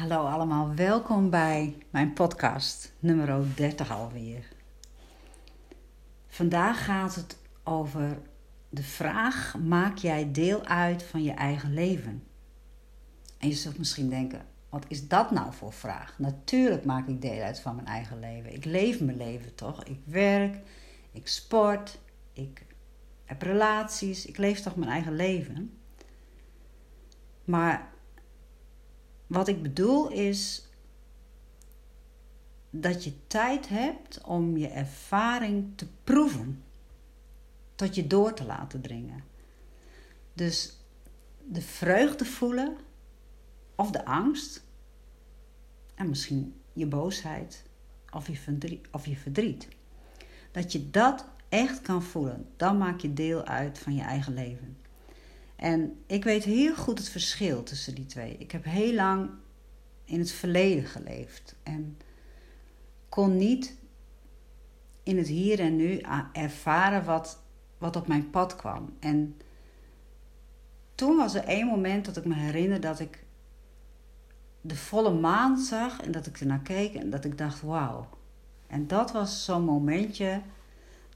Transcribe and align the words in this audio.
Hallo 0.00 0.24
allemaal, 0.24 0.74
welkom 0.74 1.30
bij 1.30 1.76
mijn 1.90 2.12
podcast, 2.12 2.92
nummer 2.98 3.56
30 3.56 3.90
alweer. 3.90 4.48
Vandaag 6.26 6.84
gaat 6.84 7.14
het 7.14 7.38
over 7.64 8.18
de 8.68 8.82
vraag: 8.82 9.56
maak 9.58 9.98
jij 9.98 10.32
deel 10.32 10.64
uit 10.64 11.02
van 11.02 11.22
je 11.22 11.32
eigen 11.32 11.74
leven? 11.74 12.24
En 13.38 13.48
je 13.48 13.54
zult 13.54 13.78
misschien 13.78 14.08
denken: 14.08 14.46
wat 14.68 14.84
is 14.88 15.08
dat 15.08 15.30
nou 15.30 15.52
voor 15.52 15.72
vraag? 15.72 16.18
Natuurlijk 16.18 16.84
maak 16.84 17.08
ik 17.08 17.22
deel 17.22 17.42
uit 17.42 17.60
van 17.60 17.74
mijn 17.74 17.86
eigen 17.86 18.18
leven. 18.18 18.54
Ik 18.54 18.64
leef 18.64 19.00
mijn 19.00 19.16
leven 19.16 19.54
toch? 19.54 19.84
Ik 19.84 20.00
werk, 20.04 20.56
ik 21.12 21.28
sport, 21.28 21.98
ik 22.32 22.66
heb 23.24 23.42
relaties, 23.42 24.26
ik 24.26 24.36
leef 24.36 24.60
toch 24.60 24.76
mijn 24.76 24.90
eigen 24.90 25.16
leven. 25.16 25.78
Maar 27.44 27.88
wat 29.30 29.48
ik 29.48 29.62
bedoel 29.62 30.10
is 30.10 30.68
dat 32.70 33.04
je 33.04 33.26
tijd 33.26 33.68
hebt 33.68 34.20
om 34.24 34.56
je 34.56 34.68
ervaring 34.68 35.72
te 35.76 35.86
proeven, 36.04 36.62
tot 37.74 37.94
je 37.94 38.06
door 38.06 38.34
te 38.34 38.44
laten 38.44 38.80
dringen. 38.80 39.24
Dus 40.32 40.76
de 41.44 41.62
vreugde 41.62 42.24
voelen 42.24 42.76
of 43.74 43.90
de 43.90 44.04
angst 44.04 44.64
en 45.94 46.08
misschien 46.08 46.60
je 46.72 46.86
boosheid 46.86 47.62
of 48.10 48.26
je 48.26 48.36
verdriet. 48.36 48.88
Of 48.90 49.06
je 49.06 49.16
verdriet. 49.16 49.68
Dat 50.50 50.72
je 50.72 50.90
dat 50.90 51.24
echt 51.48 51.80
kan 51.80 52.02
voelen, 52.02 52.46
dan 52.56 52.78
maak 52.78 53.00
je 53.00 53.12
deel 53.12 53.44
uit 53.44 53.78
van 53.78 53.94
je 53.94 54.02
eigen 54.02 54.34
leven. 54.34 54.76
En 55.60 56.02
ik 56.06 56.24
weet 56.24 56.44
heel 56.44 56.74
goed 56.74 56.98
het 56.98 57.08
verschil 57.08 57.62
tussen 57.62 57.94
die 57.94 58.06
twee. 58.06 58.36
Ik 58.38 58.50
heb 58.50 58.64
heel 58.64 58.94
lang 58.94 59.30
in 60.04 60.18
het 60.18 60.30
verleden 60.30 60.84
geleefd 60.84 61.54
en 61.62 61.98
kon 63.08 63.36
niet 63.36 63.76
in 65.02 65.16
het 65.16 65.26
hier 65.26 65.60
en 65.60 65.76
nu 65.76 66.02
ervaren 66.32 67.04
wat, 67.04 67.42
wat 67.78 67.96
op 67.96 68.06
mijn 68.06 68.30
pad 68.30 68.56
kwam. 68.56 68.96
En 68.98 69.36
toen 70.94 71.16
was 71.16 71.34
er 71.34 71.44
één 71.44 71.66
moment 71.66 72.04
dat 72.04 72.16
ik 72.16 72.24
me 72.24 72.34
herinner 72.34 72.80
dat 72.80 73.00
ik 73.00 73.24
de 74.60 74.76
volle 74.76 75.12
maan 75.12 75.58
zag 75.58 76.00
en 76.00 76.12
dat 76.12 76.26
ik 76.26 76.40
ernaar 76.40 76.62
keek 76.62 76.94
en 76.94 77.10
dat 77.10 77.24
ik 77.24 77.38
dacht: 77.38 77.60
wauw. 77.60 78.08
En 78.66 78.86
dat 78.86 79.12
was 79.12 79.44
zo'n 79.44 79.64
momentje 79.64 80.42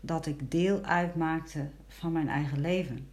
dat 0.01 0.27
ik 0.27 0.51
deel 0.51 0.83
uitmaakte 0.83 1.69
van 1.89 2.13
mijn 2.13 2.29
eigen 2.29 2.61
leven. 2.61 3.13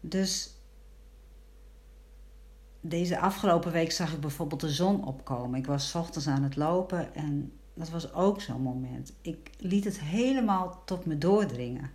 Dus 0.00 0.52
deze 2.80 3.18
afgelopen 3.18 3.72
week 3.72 3.92
zag 3.92 4.12
ik 4.12 4.20
bijvoorbeeld 4.20 4.60
de 4.60 4.70
zon 4.70 5.04
opkomen. 5.04 5.58
Ik 5.58 5.66
was 5.66 5.94
ochtends 5.94 6.26
aan 6.26 6.42
het 6.42 6.56
lopen 6.56 7.14
en 7.14 7.52
dat 7.74 7.88
was 7.88 8.12
ook 8.12 8.40
zo'n 8.40 8.62
moment. 8.62 9.12
Ik 9.20 9.50
liet 9.58 9.84
het 9.84 10.00
helemaal 10.00 10.82
tot 10.84 11.06
me 11.06 11.18
doordringen. 11.18 11.90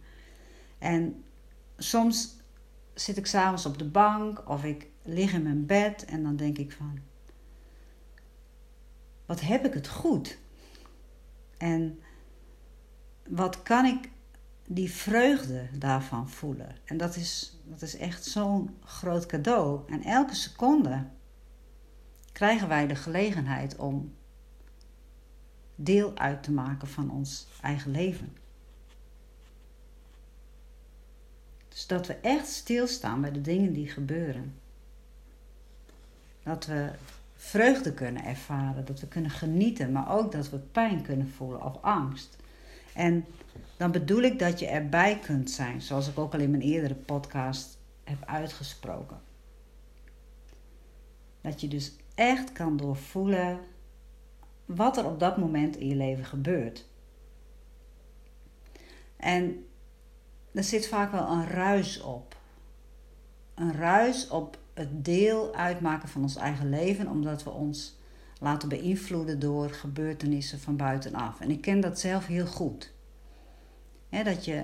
En 0.77 1.23
soms 1.77 2.35
zit 2.93 3.17
ik 3.17 3.25
s'avonds 3.25 3.65
op 3.65 3.77
de 3.77 3.89
bank 3.89 4.49
of 4.49 4.63
ik 4.63 4.87
lig 5.03 5.33
in 5.33 5.43
mijn 5.43 5.65
bed 5.65 6.05
en 6.05 6.23
dan 6.23 6.35
denk 6.35 6.57
ik 6.57 6.71
van, 6.71 6.99
wat 9.25 9.41
heb 9.41 9.65
ik 9.65 9.73
het 9.73 9.87
goed? 9.87 10.37
En 11.57 11.99
wat 13.29 13.63
kan 13.63 13.85
ik 13.85 14.09
die 14.67 14.91
vreugde 14.91 15.67
daarvan 15.77 16.29
voelen? 16.29 16.75
En 16.85 16.97
dat 16.97 17.15
is, 17.15 17.52
dat 17.63 17.81
is 17.81 17.97
echt 17.97 18.25
zo'n 18.25 18.77
groot 18.83 19.25
cadeau. 19.25 19.81
En 19.91 20.03
elke 20.03 20.35
seconde 20.35 21.07
krijgen 22.31 22.67
wij 22.67 22.87
de 22.87 22.95
gelegenheid 22.95 23.75
om 23.75 24.13
deel 25.75 26.17
uit 26.17 26.43
te 26.43 26.51
maken 26.51 26.87
van 26.87 27.11
ons 27.11 27.47
eigen 27.61 27.91
leven. 27.91 28.37
Dus 31.67 31.87
dat 31.87 32.07
we 32.07 32.13
echt 32.13 32.47
stilstaan 32.47 33.21
bij 33.21 33.31
de 33.31 33.41
dingen 33.41 33.73
die 33.73 33.87
gebeuren. 33.87 34.59
Dat 36.43 36.65
we 36.65 36.91
vreugde 37.35 37.93
kunnen 37.93 38.23
ervaren, 38.23 38.85
dat 38.85 38.99
we 38.99 39.07
kunnen 39.07 39.31
genieten, 39.31 39.91
maar 39.91 40.11
ook 40.11 40.31
dat 40.31 40.49
we 40.49 40.57
pijn 40.57 41.01
kunnen 41.01 41.29
voelen 41.29 41.63
of 41.63 41.81
angst. 41.81 42.37
En 42.93 43.25
dan 43.77 43.91
bedoel 43.91 44.21
ik 44.21 44.39
dat 44.39 44.59
je 44.59 44.67
erbij 44.67 45.19
kunt 45.19 45.51
zijn, 45.51 45.81
zoals 45.81 46.07
ik 46.07 46.17
ook 46.17 46.33
al 46.33 46.39
in 46.39 46.51
mijn 46.51 46.63
eerdere 46.63 46.95
podcast 46.95 47.77
heb 48.03 48.25
uitgesproken. 48.25 49.21
Dat 51.41 51.61
je 51.61 51.67
dus 51.67 51.95
echt 52.15 52.51
kan 52.51 52.77
doorvoelen 52.77 53.59
wat 54.65 54.97
er 54.97 55.05
op 55.05 55.19
dat 55.19 55.37
moment 55.37 55.77
in 55.77 55.87
je 55.87 55.95
leven 55.95 56.25
gebeurt. 56.25 56.85
En 59.17 59.65
er 60.51 60.63
zit 60.63 60.87
vaak 60.87 61.11
wel 61.11 61.31
een 61.31 61.47
ruis 61.47 62.01
op. 62.01 62.37
Een 63.55 63.73
ruis 63.73 64.27
op 64.27 64.57
het 64.73 65.05
deel 65.05 65.55
uitmaken 65.55 66.09
van 66.09 66.21
ons 66.21 66.35
eigen 66.35 66.69
leven, 66.69 67.07
omdat 67.07 67.43
we 67.43 67.49
ons 67.49 67.97
laten 68.43 68.69
beïnvloeden 68.69 69.39
door 69.39 69.69
gebeurtenissen 69.69 70.59
van 70.59 70.77
buitenaf. 70.77 71.39
En 71.39 71.51
ik 71.51 71.61
ken 71.61 71.79
dat 71.79 71.99
zelf 71.99 72.25
heel 72.25 72.45
goed. 72.45 72.93
dat 74.09 74.45
je 74.45 74.63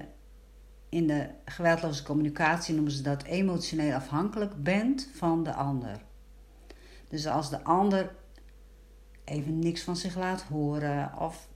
in 0.89 1.07
de 1.07 1.29
geweldloze 1.45 2.03
communicatie 2.03 2.73
noemen 2.73 2.91
ze 2.91 3.01
dat 3.01 3.23
emotioneel 3.23 3.95
afhankelijk 3.95 4.63
bent 4.63 5.09
van 5.13 5.43
de 5.43 5.53
ander. 5.53 6.01
Dus 7.07 7.27
als 7.27 7.49
de 7.49 7.63
ander 7.63 8.15
even 9.23 9.59
niks 9.59 9.81
van 9.81 9.95
zich 9.95 10.15
laat 10.15 10.41
horen 10.41 11.11
of 11.19 11.47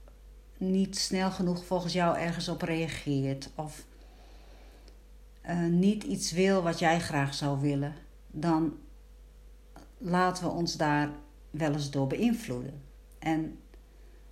niet 0.58 0.98
snel 0.98 1.30
genoeg 1.30 1.64
volgens 1.64 1.92
jou 1.92 2.18
ergens 2.18 2.48
op 2.48 2.62
reageert 2.62 3.50
of 3.54 3.84
uh, 5.46 5.66
niet 5.66 6.02
iets 6.02 6.32
wil 6.32 6.62
wat 6.62 6.78
jij 6.78 7.00
graag 7.00 7.34
zou 7.34 7.60
willen, 7.60 7.94
dan 8.30 8.78
laten 9.98 10.44
we 10.44 10.50
ons 10.50 10.76
daar 10.76 11.10
wel 11.56 11.72
eens 11.72 11.90
door 11.90 12.06
beïnvloeden. 12.06 12.82
En 13.18 13.58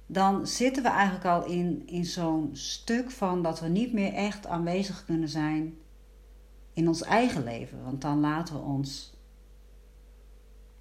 dan 0.06 0.46
zitten 0.46 0.82
we 0.82 0.88
eigenlijk 0.88 1.24
al 1.24 1.44
in, 1.44 1.82
in 1.86 2.04
zo'n 2.04 2.50
stuk 2.52 3.10
van 3.10 3.42
dat 3.42 3.60
we 3.60 3.68
niet 3.68 3.92
meer 3.92 4.12
echt 4.12 4.46
aanwezig 4.46 5.04
kunnen 5.04 5.28
zijn 5.28 5.74
in 6.72 6.88
ons 6.88 7.02
eigen 7.02 7.44
leven. 7.44 7.84
Want 7.84 8.00
dan 8.00 8.20
laten 8.20 8.54
we 8.54 8.60
ons, 8.60 9.14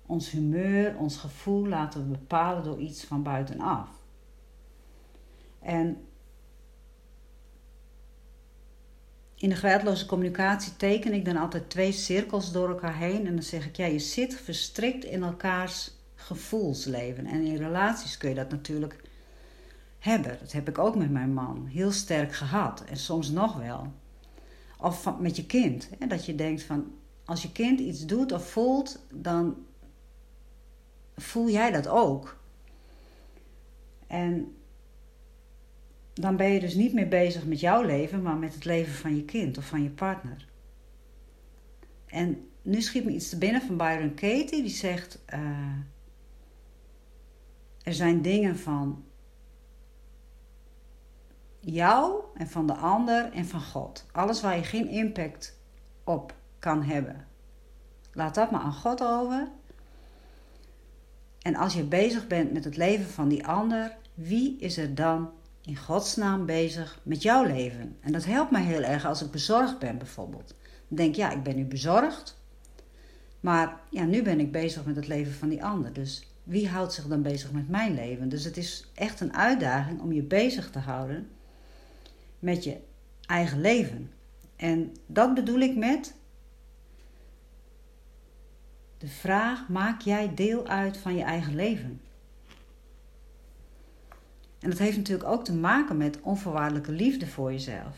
ons 0.06 0.32
humeur, 0.32 0.98
ons 0.98 1.18
gevoel 1.18 1.68
laten 1.68 2.02
we 2.02 2.18
bepalen 2.18 2.64
door 2.64 2.80
iets 2.80 3.04
van 3.04 3.24
buitenaf. 3.24 3.90
En 5.60 6.06
in 9.36 9.50
de 9.50 9.56
geweldloze 9.56 10.06
communicatie 10.06 10.76
teken 10.78 11.14
ik 11.14 11.26
dan 11.26 11.38
altijd 11.38 11.70
twee 11.70 11.92
cirkels 11.92 12.52
door 12.52 12.70
elkaar 12.70 12.98
heen. 12.98 13.28
En 13.28 13.34
dan 13.34 13.44
zeg 13.44 13.66
ik, 13.66 13.76
ja, 13.76 13.86
je 13.86 14.00
zit 14.00 14.36
verstrikt 14.36 15.04
in 15.04 15.24
elkaars 15.24 16.00
gevoelsleven. 16.22 17.26
En 17.26 17.42
in 17.42 17.56
relaties 17.56 18.18
kun 18.18 18.30
je 18.30 18.36
dat 18.36 18.50
natuurlijk 18.50 19.02
hebben. 20.00 20.38
Dat 20.40 20.52
heb 20.52 20.70
ik 20.70 20.78
ook 20.78 20.96
met 20.96 21.12
mijn 21.12 21.34
man 21.34 21.66
heel 21.66 21.92
sterk 21.92 22.34
gehad. 22.34 22.84
En 22.84 22.98
soms 22.98 23.30
nog 23.30 23.58
wel. 23.58 23.92
Of 24.78 25.20
met 25.20 25.36
je 25.36 25.46
kind. 25.46 25.90
Hè? 26.00 26.08
Dat 26.08 26.26
je 26.26 26.36
denkt 26.36 26.64
van, 26.64 26.94
als 27.26 27.42
je 27.42 27.52
kind 27.52 27.80
iets 27.80 28.06
doet 28.06 28.32
of 28.32 28.50
voelt, 28.50 29.06
dan 29.14 29.56
voel 31.16 31.50
jij 31.50 31.72
dat 31.72 31.88
ook. 31.88 32.40
En 34.08 34.56
dan 36.14 36.36
ben 36.36 36.50
je 36.50 36.60
dus 36.60 36.74
niet 36.74 36.94
meer 36.94 37.08
bezig 37.08 37.46
met 37.46 37.60
jouw 37.60 37.82
leven, 37.82 38.22
maar 38.22 38.38
met 38.38 38.54
het 38.54 38.66
leven 38.66 38.94
van 38.94 39.16
je 39.16 39.26
kind 39.26 39.58
of 39.58 39.68
van 39.68 39.84
je 39.84 39.90
partner. 39.90 40.48
En 42.06 42.50
nu 42.62 42.82
schiet 42.82 43.06
me 43.06 43.12
iets 43.12 43.30
te 43.30 43.38
binnen 43.38 43.62
van 43.62 43.78
Byron 43.78 44.14
Katie, 44.14 44.62
die 44.62 44.70
zegt: 44.70 45.20
uh, 45.34 45.40
Er 47.84 47.94
zijn 47.94 48.22
dingen 48.22 48.58
van 48.58 49.04
jou 51.60 52.24
en 52.34 52.48
van 52.48 52.68
de 52.68 52.76
ander 52.76 53.32
en 53.32 53.46
van 53.46 53.62
God. 53.62 54.06
Alles 54.12 54.42
waar 54.42 54.56
je 54.56 54.64
geen 54.64 54.90
impact 54.90 55.58
op 56.04 56.36
kan 56.60 56.84
hebben. 56.84 57.28
Laat 58.14 58.36
dat 58.36 58.52
maar 58.52 58.62
aan 58.62 58.74
God 58.74 59.04
over. 59.04 59.48
En 61.42 61.56
als 61.56 61.74
je 61.74 61.84
bezig 61.84 62.28
bent 62.28 62.54
met 62.54 62.64
het 62.64 62.78
leven 62.78 63.06
van 63.06 63.28
die 63.28 63.48
ander, 63.48 63.96
wie 64.14 64.58
is 64.60 64.78
er 64.78 64.96
dan 64.96 65.30
in 65.62 65.78
Gods 65.78 66.16
naam 66.16 66.46
bezig 66.46 67.00
met 67.04 67.22
jouw 67.22 67.44
leven. 67.44 67.98
En 68.00 68.12
dat 68.12 68.26
helpt 68.26 68.52
mij 68.52 68.64
heel 68.64 68.82
erg 68.82 69.06
als 69.06 69.22
ik 69.22 69.32
bezorgd 69.32 69.80
ben 69.80 69.98
bijvoorbeeld. 69.98 70.56
Dan 70.88 70.98
denk 70.98 71.16
ja, 71.16 71.32
ik 71.32 71.44
ben 71.44 71.56
nu 71.56 71.66
bezorgd. 71.66 72.40
Maar 73.40 73.80
ja, 73.90 74.04
nu 74.04 74.22
ben 74.22 74.40
ik 74.40 74.52
bezig 74.52 74.86
met 74.86 74.96
het 74.96 75.08
leven 75.08 75.34
van 75.34 75.50
die 75.50 75.64
ander. 75.64 75.94
Dus 75.94 76.31
wie 76.52 76.70
houdt 76.70 76.94
zich 76.94 77.08
dan 77.08 77.22
bezig 77.22 77.52
met 77.52 77.70
mijn 77.70 77.94
leven? 77.94 78.30
Dus 78.30 78.44
het 78.44 78.58
is 78.58 78.92
echt 78.94 79.20
een 79.20 79.36
uitdaging 79.36 80.02
om 80.02 80.12
je 80.12 80.24
bezig 80.24 80.72
te 80.72 80.80
houden 80.80 81.30
met 82.40 82.64
je 82.64 82.78
eigen 83.26 83.62
leven. 83.62 84.12
En 84.56 84.96
dat 85.06 85.34
bedoel 85.34 85.60
ik 85.60 85.76
met 85.76 86.16
de 88.98 89.08
vraag: 89.08 89.70
maak 89.70 90.02
jij 90.02 90.34
deel 90.34 90.68
uit 90.68 90.98
van 90.98 91.16
je 91.16 91.24
eigen 91.24 91.56
leven? 91.56 92.02
En 94.60 94.70
dat 94.70 94.80
heeft 94.80 94.98
natuurlijk 94.98 95.30
ook 95.30 95.46
te 95.46 95.56
maken 95.56 95.98
met 95.98 96.22
onvoorwaardelijke 96.22 96.92
liefde 96.92 97.28
voor 97.28 97.52
jezelf. 97.52 97.98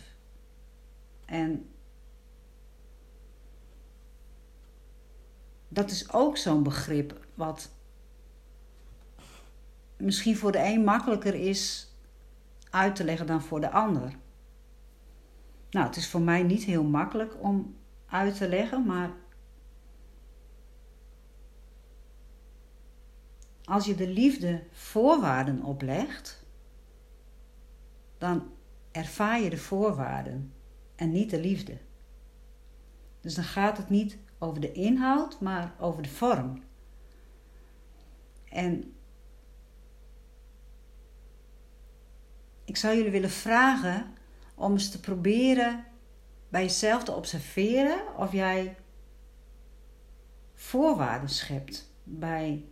En 1.25 1.69
dat 5.67 5.91
is 5.91 6.13
ook 6.13 6.37
zo'n 6.37 6.63
begrip 6.63 7.25
wat 7.33 7.71
misschien 10.03 10.37
voor 10.37 10.51
de 10.51 10.63
een 10.63 10.83
makkelijker 10.83 11.35
is 11.35 11.91
uit 12.69 12.95
te 12.95 13.03
leggen 13.03 13.27
dan 13.27 13.41
voor 13.41 13.59
de 13.59 13.71
ander. 13.71 14.15
Nou, 15.69 15.85
het 15.85 15.95
is 15.95 16.09
voor 16.09 16.21
mij 16.21 16.43
niet 16.43 16.63
heel 16.63 16.83
makkelijk 16.83 17.43
om 17.43 17.75
uit 18.05 18.37
te 18.37 18.47
leggen, 18.47 18.85
maar 18.85 19.11
als 23.63 23.85
je 23.85 23.95
de 23.95 24.07
liefde 24.07 24.63
voorwaarden 24.71 25.63
oplegt, 25.63 26.45
dan 28.17 28.51
ervaar 28.91 29.41
je 29.41 29.49
de 29.49 29.57
voorwaarden 29.57 30.53
en 30.95 31.11
niet 31.11 31.29
de 31.29 31.39
liefde. 31.39 31.77
Dus 33.21 33.35
dan 33.35 33.43
gaat 33.43 33.77
het 33.77 33.89
niet 33.89 34.17
over 34.37 34.61
de 34.61 34.71
inhoud, 34.71 35.39
maar 35.39 35.73
over 35.79 36.03
de 36.03 36.09
vorm. 36.09 36.63
En 38.49 38.93
ik 42.65 42.77
zou 42.77 42.95
jullie 42.95 43.11
willen 43.11 43.29
vragen 43.29 44.13
om 44.55 44.71
eens 44.71 44.91
te 44.91 44.99
proberen 44.99 45.85
bij 46.49 46.61
jezelf 46.61 47.03
te 47.03 47.11
observeren 47.11 48.17
of 48.17 48.31
jij 48.31 48.75
voorwaarden 50.53 51.29
schept 51.29 51.91
bij 52.03 52.65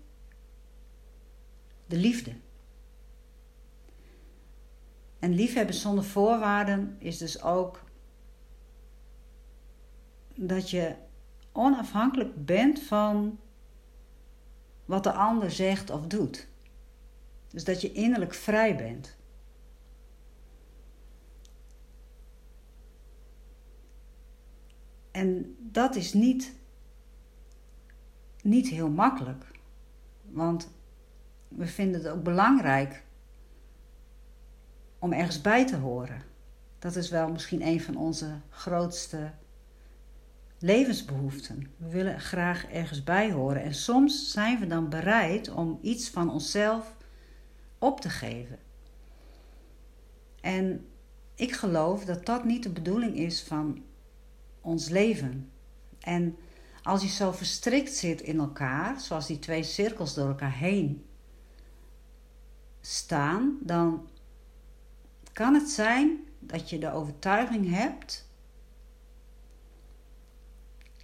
de 1.86 1.98
liefde. 1.98 2.36
En 5.20 5.34
liefhebben 5.34 5.76
zonder 5.76 6.04
voorwaarden 6.04 6.96
is 7.00 7.18
dus 7.18 7.42
ook 7.42 7.84
dat 10.36 10.70
je 10.70 10.96
onafhankelijk 11.52 12.46
bent 12.46 12.80
van 12.80 13.40
wat 14.86 15.04
de 15.04 15.12
ander 15.12 15.52
zegt 15.52 15.90
of 15.90 16.08
doet. 16.08 16.48
Dus 17.48 17.64
dat 17.64 17.82
je 17.82 17.92
innerlijk 17.92 18.34
vrij 18.34 18.76
bent. 18.76 19.18
En 25.12 25.56
dat 25.60 25.96
is 25.96 26.14
niet, 26.14 26.54
niet 28.42 28.68
heel 28.68 28.90
makkelijk. 28.90 29.46
Want 30.22 30.70
we 31.48 31.68
vinden 31.68 32.02
het 32.02 32.12
ook 32.12 32.24
belangrijk 32.24 33.04
om 35.00 35.14
ergens 35.14 35.42
bij 35.42 35.68
te 35.68 35.78
horen. 35.78 36.22
Dat 36.80 36.96
is 36.96 37.10
wel 37.10 37.32
misschien 37.32 37.66
een 37.68 37.82
van 37.82 37.96
onze 37.96 38.40
grootste 38.50 39.32
levensbehoeften. 40.60 41.68
We 41.78 41.90
willen 41.90 42.20
graag 42.20 42.66
ergens 42.66 43.04
bij 43.04 43.32
horen. 43.32 43.64
En 43.64 43.74
soms 43.74 44.32
zijn 44.32 44.60
we 44.60 44.68
dan 44.68 44.90
bereid 44.90 45.50
om 45.50 45.80
iets 45.82 46.10
van 46.10 46.32
onszelf 46.32 46.96
op 47.78 48.02
te 48.02 48.10
geven. 48.10 48.60
En 50.42 50.86
ik 51.36 51.54
geloof 51.54 52.06
dat 52.06 52.26
dat 52.26 52.44
niet 52.44 52.64
de 52.64 52.70
bedoeling 52.70 53.16
is 53.16 53.44
van 53.44 53.84
ons 54.62 54.90
leven. 54.90 55.52
En 56.00 56.36
als 56.84 57.02
je 57.02 57.08
zo 57.08 57.32
verstrikt 57.32 57.94
zit 57.94 58.22
in 58.22 58.40
elkaar, 58.40 59.00
zoals 59.00 59.28
die 59.28 59.40
twee 59.40 59.64
cirkels 59.64 60.14
door 60.14 60.28
elkaar 60.28 60.54
heen 60.54 61.06
staan, 62.82 63.58
dan 63.62 64.10
kan 65.34 65.54
het 65.54 65.70
zijn 65.70 66.20
dat 66.40 66.70
je 66.70 66.78
de 66.78 66.92
overtuiging 66.92 67.70
hebt: 67.70 68.30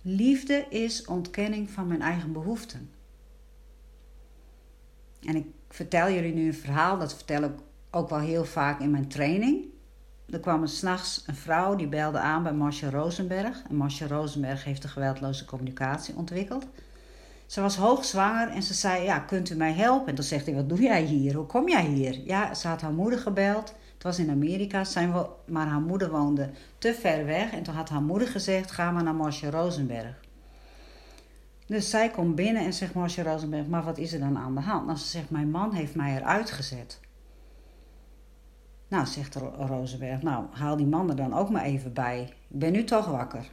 liefde 0.02 0.66
is 0.70 1.06
ontkenning 1.06 1.70
van 1.70 1.88
mijn 1.88 2.02
eigen 2.02 2.32
behoeften. 2.32 2.92
En 5.20 5.36
ik 5.36 5.46
vertel 5.70 6.12
jullie 6.12 6.34
nu 6.34 6.48
een 6.48 6.54
verhaal, 6.54 6.98
dat 6.98 7.16
vertel 7.16 7.44
ik 7.44 7.54
ook 7.92 8.10
wel 8.10 8.20
heel 8.20 8.46
vaak 8.46 8.80
in 8.80 8.92
mijn 8.92 9.08
training. 9.08 9.66
Er 10.30 10.40
kwam 10.40 10.62
er 10.62 10.70
s'nachts 10.70 11.24
een 11.26 11.36
vrouw 11.36 11.76
die 11.76 11.88
belde 11.88 12.20
aan 12.20 12.44
bij 12.44 12.54
Marcia 12.54 12.90
Rosenberg. 12.90 13.62
En 13.70 13.76
Marcia 13.76 14.08
Rosenberg 14.08 14.64
heeft 14.64 14.82
de 14.82 14.88
geweldloze 14.88 15.46
communicatie 15.46 16.16
ontwikkeld. 16.16 16.66
Ze 17.46 17.62
was 17.62 17.76
hoogzwanger 17.76 18.48
en 18.50 18.64
ze 18.64 18.74
zei: 18.74 19.04
Ja, 19.04 19.20
kunt 19.20 19.50
u 19.50 19.56
mij 19.56 19.74
helpen? 19.74 20.08
En 20.08 20.16
toen 20.16 20.24
zegt 20.24 20.46
hij: 20.46 20.56
Wat 20.56 20.70
doe 20.70 20.82
jij 20.82 21.02
hier? 21.02 21.36
Hoe 21.36 21.46
kom 21.46 21.70
jij 21.70 21.86
hier? 21.86 22.20
Ja, 22.26 22.54
ze 22.54 22.68
had 22.68 22.82
haar 22.82 22.94
moeder 22.94 23.20
gebeld. 23.20 23.74
Het 23.94 24.04
was 24.04 24.20
in 24.20 24.30
Amerika, 24.30 24.84
zijn 24.84 25.14
we, 25.14 25.26
maar 25.46 25.68
haar 25.68 25.82
moeder 25.82 26.10
woonde 26.12 26.50
te 26.78 26.94
ver 26.94 27.26
weg. 27.26 27.52
En 27.52 27.64
toen 27.64 27.76
had 27.76 27.90
haar 27.90 28.02
moeder 28.02 28.28
gezegd: 28.28 28.72
Ga 28.72 28.92
maar 28.92 29.04
naar 29.04 29.16
Marcia 29.16 29.50
Rosenberg. 29.50 30.20
Dus 31.66 31.90
zij 31.90 32.10
komt 32.10 32.36
binnen 32.36 32.66
en 32.66 32.74
zegt 32.74 32.94
Marcia 32.94 33.24
Rosenberg: 33.24 33.68
Maar 33.68 33.84
wat 33.84 33.98
is 33.98 34.14
er 34.14 34.20
dan 34.20 34.38
aan 34.38 34.56
de 34.56 34.62
hand? 34.62 34.86
Nou, 34.86 34.98
ze 34.98 35.08
zegt: 35.08 35.30
Mijn 35.30 35.52
man 35.52 35.74
heeft 35.74 35.96
mij 35.96 36.16
eruit 36.16 36.52
gezet. 36.52 37.00
Nou, 38.88 39.06
zegt 39.06 39.36
Rozenberg, 39.58 40.22
nou 40.22 40.46
haal 40.52 40.78
die 40.78 40.86
man 40.86 41.10
er 41.10 41.16
dan 41.16 41.34
ook 41.34 41.50
maar 41.50 41.64
even 41.64 41.94
bij. 41.94 42.22
Ik 42.48 42.60
ben 42.60 42.72
nu 42.72 42.84
toch 42.84 43.06
wakker. 43.06 43.52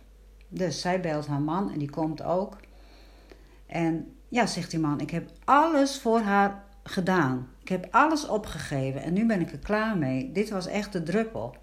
Dus 0.48 0.80
zij 0.80 1.00
belt 1.00 1.26
haar 1.26 1.40
man 1.40 1.72
en 1.72 1.78
die 1.78 1.90
komt 1.90 2.22
ook. 2.22 2.56
En 3.66 4.14
ja, 4.28 4.46
zegt 4.46 4.70
die 4.70 4.80
man, 4.80 5.00
ik 5.00 5.10
heb 5.10 5.30
alles 5.44 6.00
voor 6.00 6.20
haar 6.20 6.64
gedaan. 6.82 7.48
Ik 7.60 7.68
heb 7.68 7.86
alles 7.90 8.26
opgegeven 8.26 9.02
en 9.02 9.12
nu 9.12 9.26
ben 9.26 9.40
ik 9.40 9.52
er 9.52 9.58
klaar 9.58 9.98
mee. 9.98 10.32
Dit 10.32 10.50
was 10.50 10.66
echt 10.66 10.92
de 10.92 11.02
druppel. 11.02 11.56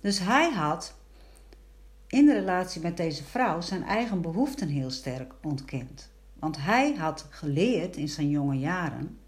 Dus 0.00 0.18
hij 0.18 0.50
had 0.50 0.94
in 2.06 2.26
de 2.26 2.32
relatie 2.32 2.82
met 2.82 2.96
deze 2.96 3.24
vrouw 3.24 3.60
zijn 3.60 3.82
eigen 3.82 4.20
behoeften 4.20 4.68
heel 4.68 4.90
sterk 4.90 5.34
ontkend. 5.42 6.10
Want 6.38 6.56
hij 6.58 6.94
had 6.94 7.26
geleerd 7.30 7.96
in 7.96 8.08
zijn 8.08 8.30
jonge 8.30 8.58
jaren 8.58 9.18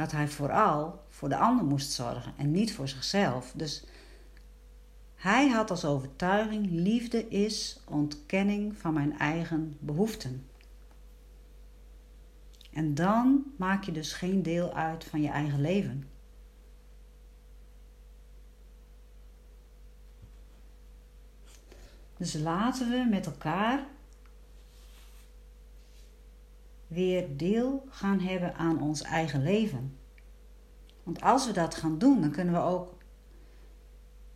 dat 0.00 0.12
hij 0.12 0.28
vooral 0.28 1.04
voor 1.08 1.28
de 1.28 1.36
ander 1.36 1.64
moest 1.64 1.92
zorgen 1.92 2.32
en 2.36 2.50
niet 2.50 2.74
voor 2.74 2.88
zichzelf. 2.88 3.52
Dus 3.54 3.84
hij 5.14 5.48
had 5.48 5.70
als 5.70 5.84
overtuiging: 5.84 6.70
liefde 6.70 7.28
is 7.28 7.80
ontkenning 7.88 8.76
van 8.78 8.94
mijn 8.94 9.18
eigen 9.18 9.76
behoeften. 9.80 10.46
En 12.72 12.94
dan 12.94 13.44
maak 13.56 13.84
je 13.84 13.92
dus 13.92 14.12
geen 14.12 14.42
deel 14.42 14.74
uit 14.74 15.04
van 15.04 15.22
je 15.22 15.28
eigen 15.28 15.60
leven. 15.60 16.08
Dus 22.16 22.34
laten 22.34 22.90
we 22.90 23.06
met 23.10 23.26
elkaar 23.26 23.86
weer 26.90 27.36
deel 27.36 27.86
gaan 27.88 28.20
hebben 28.20 28.54
aan 28.54 28.82
ons 28.82 29.02
eigen 29.02 29.42
leven. 29.42 29.96
Want 31.02 31.20
als 31.20 31.46
we 31.46 31.52
dat 31.52 31.74
gaan 31.74 31.98
doen, 31.98 32.20
dan 32.20 32.30
kunnen 32.30 32.54
we 32.54 32.60
ook 32.60 32.96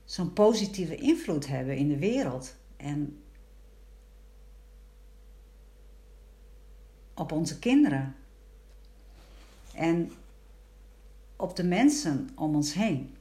zo'n 0.05 0.33
positieve 0.33 0.97
invloed 0.97 1.47
hebben 1.47 1.77
in 1.77 1.89
de 1.89 1.99
wereld. 1.99 2.57
En 2.77 3.23
op 7.15 7.33
onze 7.33 7.59
kinderen. 7.59 8.17
En 9.75 10.13
op 11.37 11.57
de 11.57 11.65
mensen 11.65 12.29
om 12.35 12.55
ons 12.55 12.75
heen. 12.75 13.17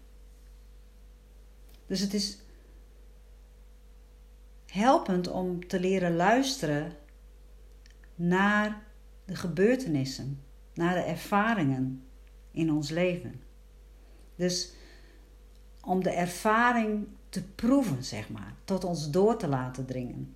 Dus 1.85 1.99
het 1.99 2.13
is 2.13 2.37
helpend 4.65 5.27
om 5.27 5.67
te 5.67 5.79
leren 5.79 6.15
luisteren 6.15 6.95
naar 8.15 8.83
de 9.33 9.39
gebeurtenissen, 9.39 10.41
naar 10.73 10.93
de 10.93 11.01
ervaringen 11.01 12.03
in 12.51 12.71
ons 12.71 12.89
leven. 12.89 13.41
Dus 14.35 14.73
om 15.81 16.03
de 16.03 16.09
ervaring 16.09 17.07
te 17.29 17.43
proeven, 17.43 18.03
zeg 18.03 18.29
maar, 18.29 18.55
tot 18.63 18.83
ons 18.83 19.09
door 19.09 19.37
te 19.37 19.47
laten 19.47 19.85
dringen. 19.85 20.35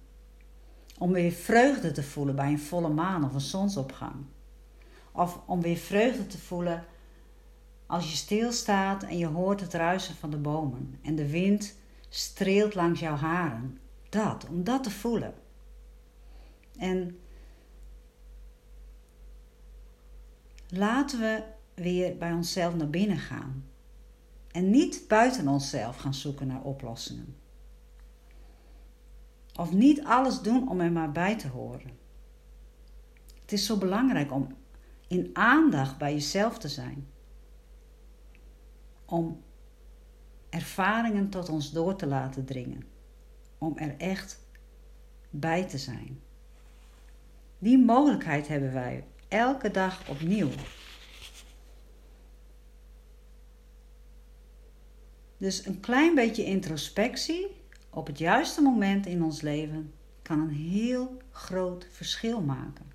Om 0.97 1.11
weer 1.11 1.31
vreugde 1.31 1.91
te 1.91 2.03
voelen 2.03 2.35
bij 2.35 2.51
een 2.51 2.59
volle 2.59 2.89
maan 2.89 3.23
of 3.25 3.33
een 3.33 3.39
zonsopgang. 3.39 4.15
Of 5.11 5.39
om 5.45 5.61
weer 5.61 5.77
vreugde 5.77 6.27
te 6.27 6.37
voelen 6.37 6.85
als 7.85 8.09
je 8.09 8.15
stilstaat 8.15 9.03
en 9.03 9.17
je 9.17 9.27
hoort 9.27 9.61
het 9.61 9.73
ruisen 9.73 10.15
van 10.15 10.29
de 10.29 10.37
bomen 10.37 10.99
en 11.01 11.15
de 11.15 11.29
wind 11.29 11.75
streelt 12.09 12.75
langs 12.75 12.99
jouw 12.99 13.15
haren. 13.15 13.79
Dat, 14.09 14.47
om 14.49 14.63
dat 14.63 14.83
te 14.83 14.91
voelen. 14.91 15.33
En 16.77 17.19
laten 20.69 21.19
we 21.19 21.43
weer 21.73 22.17
bij 22.17 22.31
onszelf 22.31 22.75
naar 22.75 22.89
binnen 22.89 23.17
gaan. 23.17 23.65
En 24.51 24.69
niet 24.69 25.05
buiten 25.07 25.47
onszelf 25.47 25.97
gaan 25.97 26.13
zoeken 26.13 26.47
naar 26.47 26.61
oplossingen. 26.61 27.35
Of 29.55 29.73
niet 29.73 30.03
alles 30.03 30.41
doen 30.41 30.69
om 30.69 30.79
er 30.79 30.91
maar 30.91 31.11
bij 31.11 31.37
te 31.37 31.47
horen. 31.47 31.97
Het 33.41 33.51
is 33.51 33.65
zo 33.65 33.77
belangrijk 33.77 34.31
om 34.31 34.47
in 35.07 35.29
aandacht 35.33 35.97
bij 35.97 36.13
jezelf 36.13 36.57
te 36.57 36.67
zijn. 36.67 37.07
Om 39.05 39.43
ervaringen 40.49 41.29
tot 41.29 41.49
ons 41.49 41.71
door 41.71 41.95
te 41.95 42.07
laten 42.07 42.45
dringen. 42.45 42.83
Om 43.57 43.77
er 43.77 43.97
echt 43.97 44.45
bij 45.29 45.67
te 45.67 45.77
zijn. 45.77 46.19
Die 47.59 47.77
mogelijkheid 47.77 48.47
hebben 48.47 48.73
wij 48.73 49.03
elke 49.27 49.71
dag 49.71 50.09
opnieuw. 50.09 50.49
Dus 55.37 55.65
een 55.65 55.79
klein 55.79 56.15
beetje 56.15 56.43
introspectie 56.43 57.47
op 57.89 58.07
het 58.07 58.17
juiste 58.17 58.61
moment 58.61 59.05
in 59.05 59.23
ons 59.23 59.41
leven 59.41 59.93
kan 60.21 60.39
een 60.39 60.53
heel 60.53 61.17
groot 61.31 61.87
verschil 61.91 62.41
maken. 62.41 62.91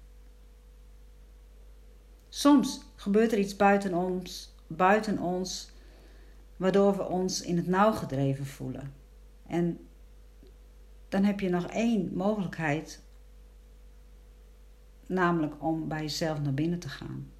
Soms 2.28 2.80
gebeurt 2.96 3.32
er 3.32 3.38
iets 3.38 3.56
buiten 3.56 3.94
ons, 3.94 4.54
buiten 4.66 5.18
ons 5.18 5.70
waardoor 6.56 6.96
we 6.96 7.08
ons 7.08 7.42
in 7.42 7.56
het 7.56 7.66
nauw 7.66 7.92
gedreven 7.92 8.46
voelen. 8.46 8.94
En 9.46 9.78
dan 11.08 11.24
heb 11.24 11.40
je 11.40 11.48
nog 11.48 11.66
één 11.66 12.10
mogelijkheid, 12.14 13.02
namelijk 15.12 15.62
om 15.62 15.88
bij 15.88 16.00
jezelf 16.00 16.40
naar 16.40 16.54
binnen 16.54 16.78
te 16.78 16.88
gaan. 16.88 17.30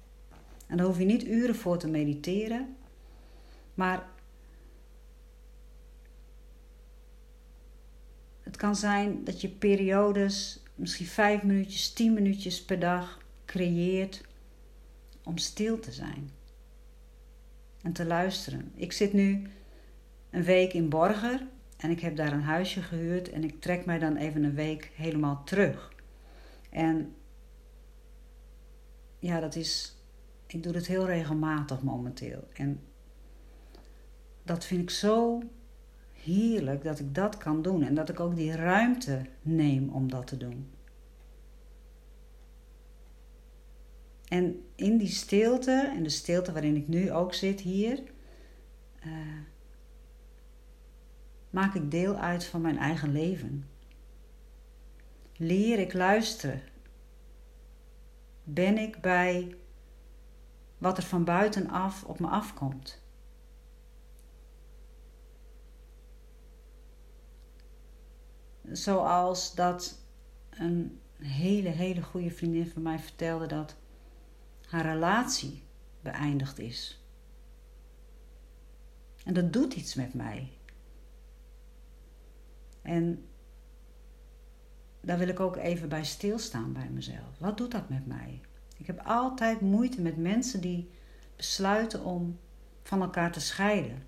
En 0.67 0.77
daar 0.77 0.85
hoef 0.85 0.97
je 0.97 1.05
niet 1.05 1.25
uren 1.25 1.55
voor 1.55 1.77
te 1.77 1.87
mediteren, 1.87 2.75
maar 3.73 4.05
het 8.41 8.57
kan 8.57 8.75
zijn 8.75 9.23
dat 9.23 9.41
je 9.41 9.49
periodes, 9.49 10.63
misschien 10.75 11.05
vijf 11.05 11.43
minuutjes, 11.43 11.93
tien 11.93 12.13
minuutjes 12.13 12.65
per 12.65 12.79
dag 12.79 13.19
creëert 13.45 14.25
om 15.23 15.37
stil 15.37 15.79
te 15.79 15.91
zijn 15.91 16.29
en 17.81 17.93
te 17.93 18.05
luisteren. 18.05 18.71
Ik 18.75 18.91
zit 18.91 19.13
nu 19.13 19.47
een 20.29 20.43
week 20.43 20.73
in 20.73 20.89
Borger 20.89 21.47
en 21.77 21.89
ik 21.89 21.99
heb 21.99 22.15
daar 22.15 22.33
een 22.33 22.41
huisje 22.41 22.81
gehuurd 22.81 23.29
en 23.29 23.43
ik 23.43 23.61
trek 23.61 23.85
mij 23.85 23.99
dan 23.99 24.15
even 24.15 24.43
een 24.43 24.55
week 24.55 24.91
helemaal 24.95 25.43
terug. 25.43 25.93
En 26.69 27.15
ja, 29.23 29.39
dat 29.39 29.55
is. 29.55 29.95
Ik 30.47 30.63
doe 30.63 30.73
het 30.73 30.87
heel 30.87 31.05
regelmatig 31.05 31.81
momenteel. 31.81 32.47
En 32.53 32.79
dat 34.43 34.65
vind 34.65 34.81
ik 34.81 34.89
zo 34.89 35.41
heerlijk 36.11 36.83
dat 36.83 36.99
ik 36.99 37.15
dat 37.15 37.37
kan 37.37 37.61
doen 37.61 37.83
en 37.83 37.95
dat 37.95 38.09
ik 38.09 38.19
ook 38.19 38.35
die 38.35 38.55
ruimte 38.55 39.21
neem 39.41 39.89
om 39.89 40.09
dat 40.09 40.27
te 40.27 40.37
doen. 40.37 40.69
En 44.27 44.65
in 44.75 44.97
die 44.97 45.07
stilte, 45.07 45.91
en 45.95 46.03
de 46.03 46.09
stilte 46.09 46.51
waarin 46.51 46.75
ik 46.75 46.87
nu 46.87 47.11
ook 47.11 47.33
zit 47.33 47.59
hier, 47.61 48.03
uh, 49.05 49.11
maak 51.49 51.75
ik 51.75 51.91
deel 51.91 52.15
uit 52.15 52.45
van 52.45 52.61
mijn 52.61 52.77
eigen 52.77 53.11
leven. 53.11 53.67
Leer 55.37 55.79
ik 55.79 55.93
luisteren. 55.93 56.61
Ben 58.43 58.77
ik 58.77 59.01
bij 59.01 59.55
wat 60.77 60.97
er 60.97 61.03
van 61.03 61.23
buitenaf 61.23 62.03
op 62.03 62.19
me 62.19 62.27
afkomt. 62.27 63.01
Zoals 68.71 69.55
dat 69.55 70.01
een 70.49 71.01
hele, 71.13 71.69
hele 71.69 72.01
goede 72.01 72.31
vriendin 72.31 72.67
van 72.67 72.81
mij 72.81 72.99
vertelde 72.99 73.47
dat 73.47 73.75
haar 74.67 74.85
relatie 74.85 75.63
beëindigd 76.01 76.59
is. 76.59 77.03
En 79.23 79.33
dat 79.33 79.53
doet 79.53 79.73
iets 79.73 79.95
met 79.95 80.13
mij. 80.13 80.51
En 82.81 83.27
daar 85.05 85.17
wil 85.17 85.27
ik 85.27 85.39
ook 85.39 85.55
even 85.55 85.89
bij 85.89 86.03
stilstaan 86.03 86.73
bij 86.73 86.89
mezelf. 86.91 87.37
Wat 87.37 87.57
doet 87.57 87.71
dat 87.71 87.89
met 87.89 88.07
mij? 88.07 88.41
Ik 88.77 88.87
heb 88.87 89.01
altijd 89.05 89.61
moeite 89.61 90.01
met 90.01 90.17
mensen 90.17 90.61
die 90.61 90.89
besluiten 91.35 92.03
om 92.03 92.39
van 92.83 93.01
elkaar 93.01 93.31
te 93.31 93.39
scheiden. 93.39 94.03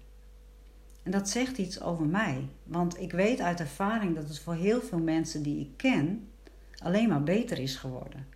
En 1.04 1.12
dat 1.12 1.30
zegt 1.30 1.58
iets 1.58 1.82
over 1.82 2.06
mij, 2.06 2.50
want 2.64 3.00
ik 3.00 3.12
weet 3.12 3.40
uit 3.40 3.60
ervaring 3.60 4.16
dat 4.16 4.28
het 4.28 4.40
voor 4.40 4.54
heel 4.54 4.82
veel 4.82 5.00
mensen 5.00 5.44
die 5.44 5.60
ik 5.60 5.78
ken 5.78 6.30
alleen 6.78 7.10
maar 7.10 7.24
beter 7.24 7.60
is 7.60 7.76
geworden. 7.76 8.28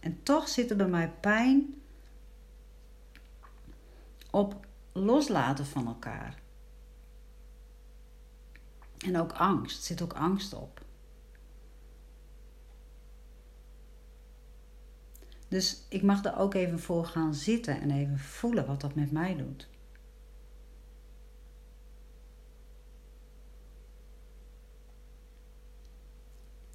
En 0.00 0.22
toch 0.22 0.48
zit 0.48 0.70
er 0.70 0.76
bij 0.76 0.88
mij 0.88 1.10
pijn 1.20 1.74
op 4.30 4.66
loslaten 4.92 5.66
van 5.66 5.86
elkaar. 5.86 6.38
En 8.98 9.18
ook 9.18 9.32
angst, 9.32 9.82
zit 9.82 10.02
ook 10.02 10.12
angst 10.12 10.54
op. 10.54 10.86
Dus 15.48 15.86
ik 15.88 16.02
mag 16.02 16.24
er 16.24 16.36
ook 16.36 16.54
even 16.54 16.80
voor 16.80 17.04
gaan 17.04 17.34
zitten 17.34 17.80
en 17.80 17.90
even 17.90 18.18
voelen 18.18 18.66
wat 18.66 18.80
dat 18.80 18.94
met 18.94 19.12
mij 19.12 19.36
doet. 19.36 19.68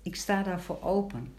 Ik 0.01 0.15
sta 0.15 0.43
daarvoor 0.43 0.81
open. 0.81 1.35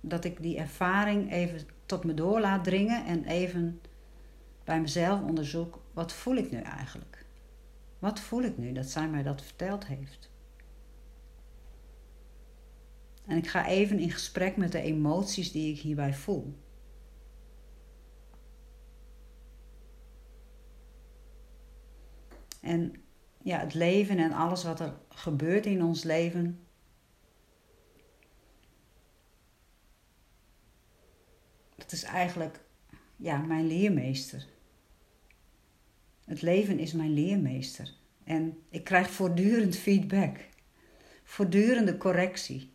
Dat 0.00 0.24
ik 0.24 0.42
die 0.42 0.58
ervaring 0.58 1.32
even 1.32 1.60
tot 1.86 2.04
me 2.04 2.14
door 2.14 2.40
laat 2.40 2.64
dringen 2.64 3.04
en 3.04 3.24
even 3.24 3.80
bij 4.64 4.80
mezelf 4.80 5.20
onderzoek: 5.20 5.80
wat 5.92 6.12
voel 6.12 6.36
ik 6.36 6.50
nu 6.50 6.58
eigenlijk? 6.58 7.24
Wat 7.98 8.20
voel 8.20 8.42
ik 8.42 8.58
nu 8.58 8.72
dat 8.72 8.86
zij 8.86 9.08
mij 9.08 9.22
dat 9.22 9.42
verteld 9.42 9.86
heeft? 9.86 10.30
En 13.26 13.36
ik 13.36 13.46
ga 13.46 13.66
even 13.66 13.98
in 13.98 14.10
gesprek 14.10 14.56
met 14.56 14.72
de 14.72 14.80
emoties 14.80 15.52
die 15.52 15.72
ik 15.74 15.80
hierbij 15.80 16.14
voel. 16.14 16.58
En 22.60 22.94
ja, 23.42 23.58
het 23.58 23.74
leven 23.74 24.18
en 24.18 24.32
alles 24.32 24.64
wat 24.64 24.80
er 24.80 24.94
gebeurt 25.08 25.66
in 25.66 25.82
ons 25.82 26.02
leven. 26.02 26.66
Dat 31.76 31.92
is 31.92 32.02
eigenlijk 32.02 32.60
ja, 33.16 33.38
mijn 33.38 33.66
leermeester. 33.66 34.46
Het 36.24 36.42
leven 36.42 36.78
is 36.78 36.92
mijn 36.92 37.12
leermeester. 37.12 37.92
En 38.24 38.58
ik 38.70 38.84
krijg 38.84 39.10
voortdurend 39.10 39.76
feedback, 39.76 40.48
voortdurende 41.24 41.96
correctie. 41.96 42.73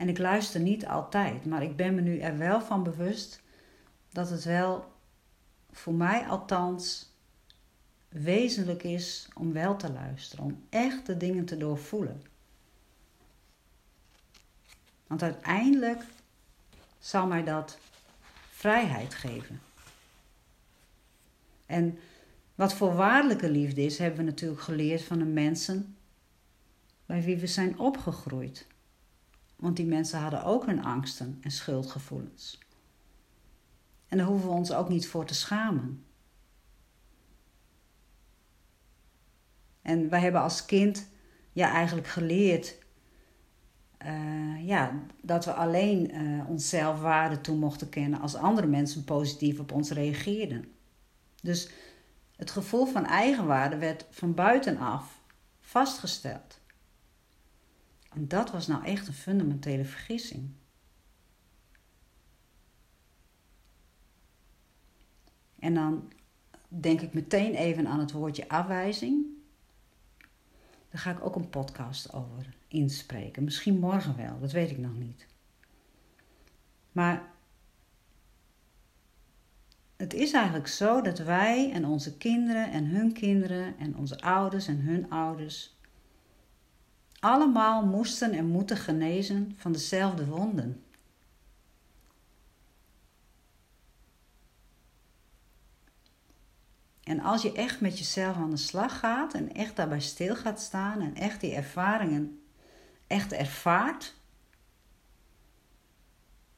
En 0.00 0.08
ik 0.08 0.18
luister 0.18 0.60
niet 0.60 0.86
altijd, 0.86 1.44
maar 1.44 1.62
ik 1.62 1.76
ben 1.76 1.94
me 1.94 2.00
nu 2.00 2.18
er 2.18 2.38
wel 2.38 2.60
van 2.60 2.82
bewust 2.82 3.42
dat 4.12 4.30
het 4.30 4.44
wel 4.44 4.92
voor 5.70 5.94
mij 5.94 6.26
althans 6.26 7.12
wezenlijk 8.08 8.82
is 8.82 9.28
om 9.34 9.52
wel 9.52 9.76
te 9.76 9.92
luisteren, 9.92 10.44
om 10.44 10.64
echt 10.68 11.06
de 11.06 11.16
dingen 11.16 11.44
te 11.44 11.56
doorvoelen. 11.56 12.22
Want 15.06 15.22
uiteindelijk 15.22 16.02
zal 16.98 17.26
mij 17.26 17.44
dat 17.44 17.78
vrijheid 18.50 19.14
geven. 19.14 19.60
En 21.66 21.98
wat 22.54 22.74
voorwaardelijke 22.74 23.50
liefde 23.50 23.82
is, 23.82 23.98
hebben 23.98 24.24
we 24.24 24.30
natuurlijk 24.30 24.60
geleerd 24.60 25.02
van 25.02 25.18
de 25.18 25.24
mensen 25.24 25.96
bij 27.06 27.22
wie 27.22 27.36
we 27.36 27.46
zijn 27.46 27.78
opgegroeid. 27.78 28.68
Want 29.60 29.76
die 29.76 29.86
mensen 29.86 30.20
hadden 30.20 30.44
ook 30.44 30.66
hun 30.66 30.84
angsten 30.84 31.38
en 31.40 31.50
schuldgevoelens. 31.50 32.58
En 34.08 34.18
daar 34.18 34.26
hoeven 34.26 34.48
we 34.48 34.54
ons 34.54 34.72
ook 34.72 34.88
niet 34.88 35.08
voor 35.08 35.24
te 35.24 35.34
schamen. 35.34 36.04
En 39.82 40.08
wij 40.08 40.20
hebben 40.20 40.40
als 40.40 40.64
kind 40.64 41.08
ja, 41.52 41.72
eigenlijk 41.72 42.06
geleerd 42.06 42.78
uh, 44.06 44.66
ja, 44.66 44.92
dat 45.22 45.44
we 45.44 45.52
alleen 45.52 46.14
uh, 46.14 46.48
onszelf 46.48 47.00
waarde 47.00 47.40
toe 47.40 47.56
mochten 47.56 47.88
kennen 47.88 48.20
als 48.20 48.34
andere 48.34 48.66
mensen 48.66 49.04
positief 49.04 49.58
op 49.58 49.72
ons 49.72 49.90
reageerden. 49.90 50.72
Dus 51.42 51.70
het 52.36 52.50
gevoel 52.50 52.86
van 52.86 53.06
eigenwaarde 53.06 53.76
werd 53.76 54.06
van 54.10 54.34
buitenaf 54.34 55.20
vastgesteld. 55.60 56.59
En 58.10 58.28
dat 58.28 58.50
was 58.50 58.66
nou 58.66 58.84
echt 58.84 59.06
een 59.06 59.12
fundamentele 59.12 59.84
vergissing. 59.84 60.50
En 65.58 65.74
dan 65.74 66.12
denk 66.68 67.00
ik 67.00 67.12
meteen 67.12 67.54
even 67.54 67.86
aan 67.86 67.98
het 67.98 68.12
woordje 68.12 68.48
afwijzing. 68.48 69.26
Daar 70.90 71.00
ga 71.00 71.10
ik 71.10 71.24
ook 71.24 71.36
een 71.36 71.50
podcast 71.50 72.12
over 72.12 72.54
inspreken. 72.68 73.44
Misschien 73.44 73.78
morgen 73.78 74.16
wel, 74.16 74.40
dat 74.40 74.52
weet 74.52 74.70
ik 74.70 74.78
nog 74.78 74.96
niet. 74.96 75.26
Maar 76.92 77.30
het 79.96 80.14
is 80.14 80.32
eigenlijk 80.32 80.66
zo 80.66 81.00
dat 81.00 81.18
wij 81.18 81.72
en 81.72 81.84
onze 81.84 82.16
kinderen 82.16 82.70
en 82.70 82.86
hun 82.86 83.12
kinderen 83.12 83.78
en 83.78 83.96
onze 83.96 84.20
ouders 84.20 84.66
en 84.66 84.80
hun 84.80 85.10
ouders 85.10 85.78
allemaal 87.20 87.86
moesten 87.86 88.32
en 88.32 88.46
moeten 88.46 88.76
genezen 88.76 89.54
van 89.56 89.72
dezelfde 89.72 90.26
wonden. 90.26 90.84
En 97.02 97.20
als 97.20 97.42
je 97.42 97.52
echt 97.52 97.80
met 97.80 97.98
jezelf 97.98 98.36
aan 98.36 98.50
de 98.50 98.56
slag 98.56 98.98
gaat 98.98 99.34
en 99.34 99.52
echt 99.52 99.76
daarbij 99.76 100.00
stil 100.00 100.36
gaat 100.36 100.60
staan 100.60 101.00
en 101.00 101.14
echt 101.14 101.40
die 101.40 101.54
ervaringen 101.54 102.42
echt 103.06 103.32
ervaart, 103.32 104.14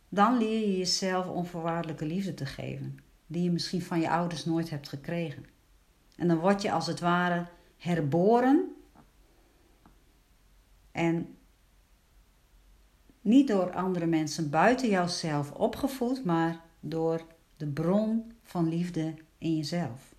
dan 0.08 0.38
leer 0.38 0.60
je 0.60 0.78
jezelf 0.78 1.26
onvoorwaardelijke 1.26 2.06
liefde 2.06 2.34
te 2.34 2.46
geven, 2.46 2.98
die 3.26 3.42
je 3.42 3.50
misschien 3.50 3.82
van 3.82 4.00
je 4.00 4.10
ouders 4.10 4.44
nooit 4.44 4.70
hebt 4.70 4.88
gekregen. 4.88 5.44
En 6.16 6.28
dan 6.28 6.38
word 6.38 6.62
je 6.62 6.72
als 6.72 6.86
het 6.86 7.00
ware 7.00 7.46
herboren 7.76 8.71
en 10.92 11.36
niet 13.20 13.48
door 13.48 13.72
andere 13.74 14.06
mensen 14.06 14.50
buiten 14.50 14.88
jouzelf 14.88 15.50
opgevoed, 15.50 16.24
maar 16.24 16.60
door 16.80 17.26
de 17.56 17.66
bron 17.66 18.32
van 18.42 18.68
liefde 18.68 19.14
in 19.38 19.56
jezelf. 19.56 20.14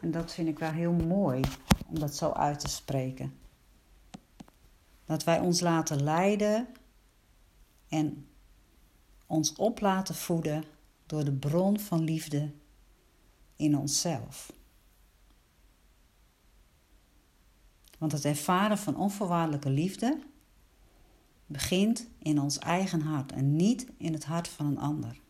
En 0.00 0.10
dat 0.10 0.32
vind 0.32 0.48
ik 0.48 0.58
wel 0.58 0.70
heel 0.70 0.92
mooi 0.92 1.40
om 1.86 1.98
dat 1.98 2.16
zo 2.16 2.30
uit 2.30 2.60
te 2.60 2.68
spreken. 2.68 3.38
Dat 5.04 5.24
wij 5.24 5.38
ons 5.40 5.60
laten 5.60 6.02
leiden 6.02 6.68
en 7.88 8.28
ons 9.26 9.52
op 9.52 9.80
laten 9.80 10.14
voeden 10.14 10.64
door 11.06 11.24
de 11.24 11.32
bron 11.32 11.80
van 11.80 12.04
liefde 12.04 12.52
in 13.56 13.76
onszelf. 13.76 14.52
Want 17.98 18.12
het 18.12 18.24
ervaren 18.24 18.78
van 18.78 18.96
onvoorwaardelijke 18.96 19.70
liefde 19.70 20.18
begint 21.46 22.08
in 22.18 22.40
ons 22.40 22.58
eigen 22.58 23.00
hart 23.00 23.32
en 23.32 23.56
niet 23.56 23.86
in 23.96 24.12
het 24.12 24.24
hart 24.24 24.48
van 24.48 24.66
een 24.66 24.78
ander. 24.78 25.20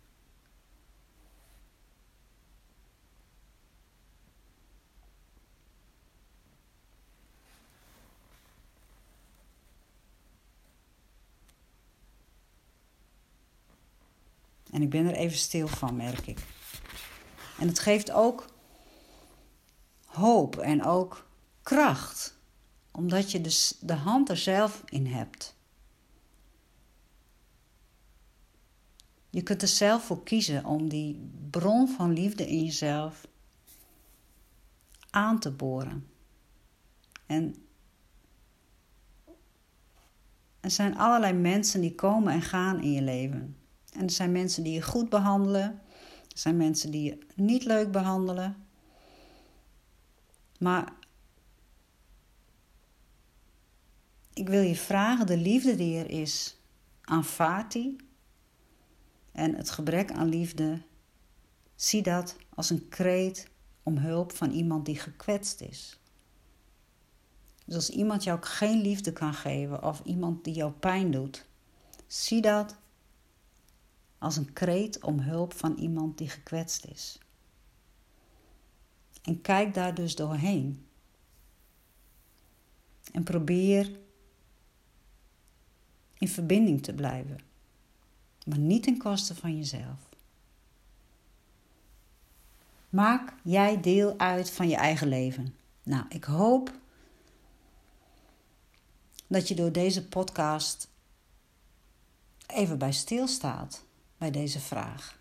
En 14.76 14.83
ik 14.83 14.90
ben 14.90 15.06
er 15.06 15.14
even 15.14 15.38
stil 15.38 15.68
van, 15.68 15.97
merk 15.97 16.26
ik. 16.26 16.38
En 17.59 17.68
het 17.68 17.78
geeft 17.78 18.11
ook 18.11 18.47
hoop 20.04 20.56
en 20.56 20.85
ook 20.85 21.28
kracht, 21.62 22.38
omdat 22.90 23.30
je 23.30 23.40
dus 23.40 23.76
de 23.80 23.95
hand 23.95 24.28
er 24.28 24.37
zelf 24.37 24.83
in 24.85 25.06
hebt. 25.06 25.56
Je 29.30 29.42
kunt 29.42 29.62
er 29.62 29.68
zelf 29.68 30.04
voor 30.04 30.23
kiezen 30.23 30.64
om 30.64 30.88
die 30.88 31.30
bron 31.50 31.88
van 31.88 32.12
liefde 32.12 32.47
in 32.47 32.64
jezelf 32.64 33.26
aan 35.11 35.38
te 35.38 35.50
boren. 35.50 36.09
En 37.27 37.55
er 40.61 40.70
zijn 40.70 40.98
allerlei 40.98 41.33
mensen 41.33 41.81
die 41.81 41.94
komen 41.94 42.33
en 42.33 42.42
gaan 42.42 42.83
in 42.83 42.92
je 42.92 43.03
leven. 43.03 43.57
En 43.96 44.02
er 44.02 44.11
zijn 44.11 44.32
mensen 44.32 44.62
die 44.62 44.72
je 44.72 44.82
goed 44.82 45.09
behandelen. 45.09 45.80
Er 46.28 46.38
zijn 46.38 46.56
mensen 46.56 46.90
die 46.90 47.02
je 47.02 47.18
niet 47.35 47.64
leuk 47.64 47.90
behandelen. 47.90 48.66
Maar 50.59 50.92
ik 54.32 54.48
wil 54.48 54.62
je 54.62 54.76
vragen, 54.76 55.26
de 55.26 55.37
liefde 55.37 55.74
die 55.74 55.98
er 55.98 56.11
is, 56.11 56.56
aanvaard 57.00 57.72
die. 57.72 57.96
En 59.32 59.54
het 59.54 59.70
gebrek 59.70 60.12
aan 60.12 60.28
liefde, 60.28 60.82
zie 61.74 62.02
dat 62.02 62.37
als 62.54 62.70
een 62.70 62.88
kreet 62.88 63.48
om 63.82 63.96
hulp 63.96 64.32
van 64.32 64.50
iemand 64.50 64.87
die 64.87 64.98
gekwetst 64.98 65.61
is. 65.61 65.98
Dus 67.64 67.74
als 67.74 67.90
iemand 67.90 68.24
jou 68.24 68.42
geen 68.42 68.80
liefde 68.80 69.12
kan 69.12 69.35
geven 69.35 69.82
of 69.82 70.00
iemand 70.04 70.44
die 70.44 70.54
jou 70.54 70.72
pijn 70.72 71.11
doet, 71.11 71.46
zie 72.06 72.40
dat 72.40 72.76
als 74.18 74.37
een 74.37 74.52
kreet 74.52 75.02
om 75.02 75.18
hulp 75.18 75.52
van 75.52 75.74
iemand 75.74 76.18
die 76.18 76.29
gekwetst 76.29 76.85
is. 76.85 77.18
En 79.22 79.40
kijk 79.40 79.74
daar 79.74 79.94
dus 79.94 80.14
doorheen. 80.14 80.87
En 83.12 83.22
probeer 83.22 83.98
in 86.18 86.29
verbinding 86.29 86.83
te 86.83 86.94
blijven, 86.94 87.38
maar 88.46 88.59
niet 88.59 88.83
ten 88.83 88.98
koste 88.98 89.35
van 89.35 89.57
jezelf. 89.57 90.09
Maak 92.88 93.35
jij 93.42 93.81
deel 93.81 94.18
uit 94.18 94.50
van 94.50 94.68
je 94.68 94.76
eigen 94.76 95.09
leven. 95.09 95.55
Nou, 95.83 96.05
ik 96.09 96.24
hoop 96.24 96.72
dat 99.26 99.48
je 99.48 99.55
door 99.55 99.72
deze 99.72 100.09
podcast 100.09 100.88
even 102.46 102.79
bij 102.79 102.92
stilstaat 102.92 103.86
bij 104.18 104.31
deze 104.31 104.61
vraag. 104.61 105.18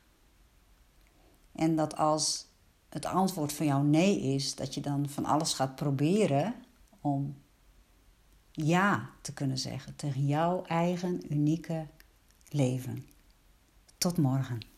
En 1.52 1.76
dat 1.76 1.98
als 1.98 2.46
het 2.90 3.06
antwoord 3.06 3.54
van 3.54 3.66
jou 3.66 3.84
nee 3.84 4.20
is, 4.20 4.56
dat 4.56 4.74
je 4.74 4.82
dan 4.82 5.10
van 5.10 5.26
alles 5.26 5.54
gaat 5.54 5.76
proberen 5.76 6.56
om 7.02 7.36
ja 8.52 9.10
te 9.22 9.34
kunnen 9.34 9.58
zeggen 9.58 9.96
tegen 9.96 10.26
jouw 10.26 10.64
eigen 10.66 11.34
unieke 11.34 11.88
leven. 12.50 13.06
Tot 13.98 14.18
morgen. 14.18 14.75